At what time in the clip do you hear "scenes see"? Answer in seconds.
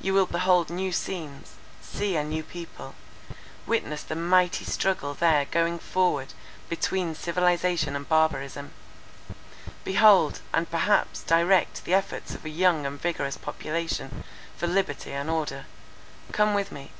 0.92-2.14